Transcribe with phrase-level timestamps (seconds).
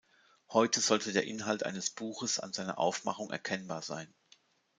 [0.49, 4.11] Heute sollte der Inhalt eines Buches an seiner Aufmachung erkennbar sein.